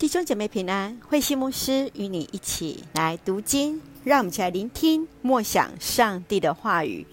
[0.00, 7.06] 弟兄姐妹平安，慧馨牧师与你一起来读经，让我们一起来聆听默想上帝的话语。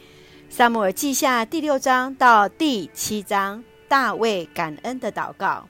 [0.50, 5.68] 撒母耳记下第六章到第七章，大卫感恩的祷告。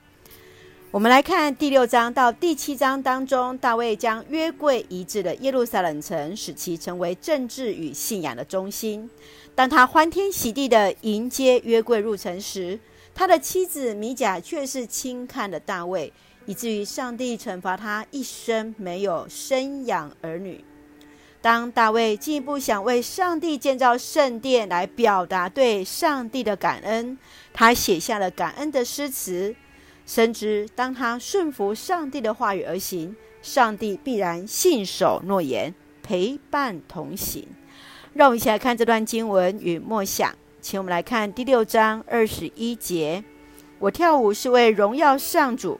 [0.92, 9.10] 我们来看第六章到第七章当中，大卫将约柜移至了耶路撒冷城，使其成为政治与信仰的中心。
[9.56, 12.78] 当他欢天喜地的迎接约柜入城时，
[13.12, 16.12] 他的妻子米甲却是轻看了大卫。
[16.48, 20.64] 以至于上帝惩罚他一生没有生养儿女。
[21.42, 27.18] 当大卫进一步想为上帝建造圣殿来表达对上帝的感恩，
[27.52, 29.54] 他写下了感恩的诗词，
[30.06, 37.46] 深知当他顺服上帝的话语而行，上帝必然信守诺言，陪伴同行。
[38.14, 43.22] 让我们一起来看这段经文与默想，请我们来看第六章二十一节：
[43.78, 45.78] 我跳舞是为荣耀上主。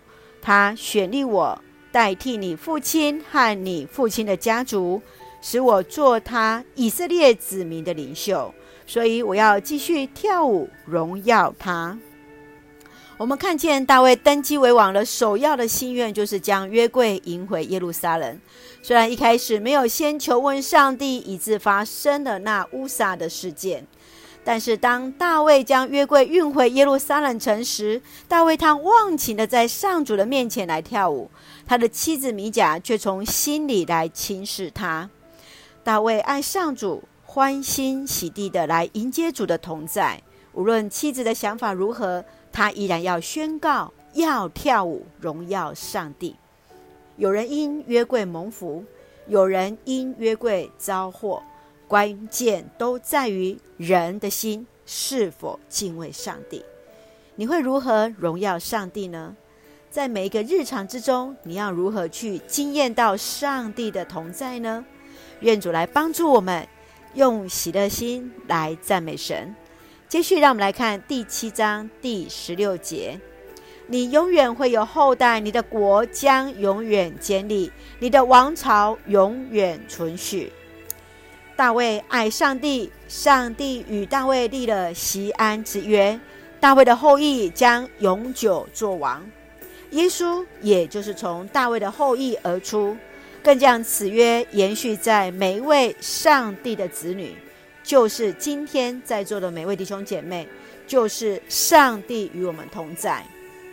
[0.49, 1.63] 他选立我
[1.93, 5.03] 代替你父亲和你父亲的家族，
[5.43, 8.55] 使我做他以色列子民的领袖，
[8.87, 11.99] 所以我要继续跳舞荣耀他。
[13.19, 18.41] 我们看见大卫登基为王的首要的心愿，就是将约柜迎回耶路撒冷。
[18.81, 23.87] 虽然一开始没有先求问上帝，以致发生了那乌撒的事件。
[24.51, 31.31] 但是，当大卫将约柜运回耶路撒冷城时，大卫他忘情的在上主的面前来跳舞，
[31.67, 35.11] 他的妻子米甲却从心里来轻视他。
[35.85, 40.23] 大卫爱上主，欢欣喜地的来迎接主的同在。
[40.55, 46.35] 无论妻子的想法如何，他依然要宣告，要跳舞荣耀上帝。
[47.19, 48.83] 有人因约柜蒙福，
[49.27, 51.43] 有人因约柜遭祸。
[51.89, 56.63] 关键都在于人的心是否敬畏上帝。
[57.35, 59.35] 你会如何荣耀上帝呢？
[59.91, 64.85] 在每一个日常之中，你要如何去经验到上帝的同在呢？
[65.41, 66.69] 愿主来帮助我们，
[67.15, 69.55] 用喜乐心来赞美神。
[70.09, 73.19] 接续，让我们来看第七章第十六节：
[73.87, 80.53] 你永远会有后代，你的国将永远坚立，你的王朝永远存续。
[81.59, 86.17] 大卫爱上帝，上帝与大卫立了席安之约，
[86.61, 89.29] 大卫的后裔将永久作王。
[89.91, 92.97] 耶稣也就是从大卫的后裔而出，
[93.43, 97.35] 更将此约延续在每一位上帝的子女，
[97.83, 100.47] 就是今天在座的每位弟兄姐妹，
[100.87, 103.27] 就是上帝与我们同在。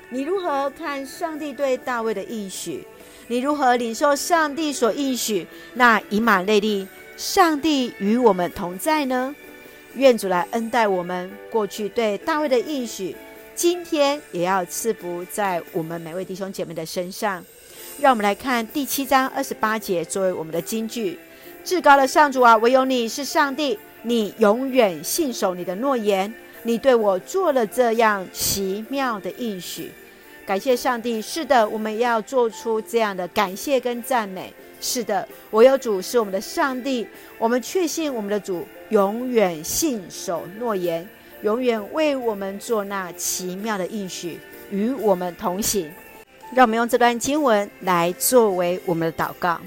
[0.10, 2.84] 你如何看上帝对大卫的应许？
[3.28, 6.88] 你如何领受上帝所应许那以马内利？
[7.18, 9.34] 上帝与我们同在呢？
[9.96, 11.32] 愿主来恩待我们。
[11.50, 13.16] 过去对大卫的应许，
[13.56, 17.44] 今天也要赐福在我们每位弟兄姐妹的身上。
[18.02, 21.18] 让我们来看第七章二十八节作为我们的金句：
[21.64, 26.34] 至高的上主啊，唯有你是上帝，你永远信守你的诺言。
[26.64, 29.92] 你对我做了这样奇妙的应许，
[30.46, 31.22] 感谢上帝。
[31.22, 34.54] 是的，我们要做出这样的感谢跟赞美。
[34.86, 37.08] 是的，我有主是我们的上帝，
[37.40, 41.10] 我们确信我们的主永远信守诺言，
[41.42, 45.92] 永远为我们做那奇妙的应许，与我们同行。
[46.54, 49.60] 让我们用这段经文来作为我们的祷告。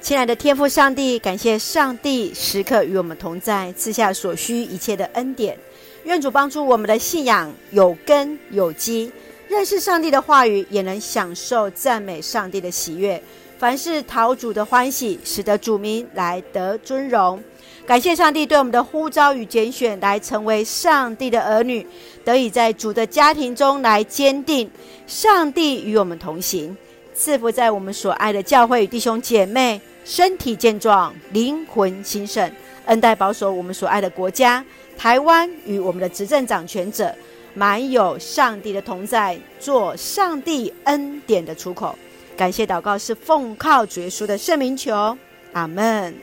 [0.00, 5.58] 亲爱的天父上帝，感谢上帝时刻与我们同在，赐下所需一切的恩典。
[6.04, 9.12] 愿主帮助我们的信仰有根有基，
[9.48, 13.22] 认识上帝的话语，也能享受赞美上帝的喜悦。
[13.58, 17.42] 凡事讨主的欢喜，使得主名来得尊荣。
[17.86, 21.86] 感谢上帝对我们的呼召与拣选，来成为上帝的儿女，
[22.22, 24.70] 得以在主的家庭中来坚定。
[25.06, 26.76] 上帝与我们同行，
[27.14, 32.50] 赐福在我们所爱的教会与弟兄姐妹，身体健壮，灵魂兴盛，
[32.84, 34.62] 恩待保守我们所爱的国家
[34.98, 37.14] 台湾与我们的执政掌权者，
[37.54, 41.96] 满有上帝的同在，做上帝恩典的出口。
[42.36, 45.16] 感谢祷告是奉靠主耶稣的圣名求，
[45.54, 46.14] 阿门。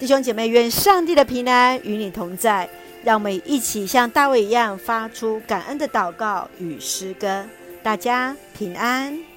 [0.00, 2.68] 弟兄姐妹，愿上帝的平安与你同在。
[3.02, 7.46] 让我们一起像大卫一样发出感恩的祷告与诗歌。
[7.82, 9.29] 大家平安。